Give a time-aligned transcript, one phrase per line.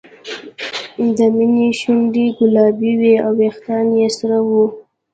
[1.17, 4.65] د مینې شونډې ګلابي وې او وېښتان یې سره وو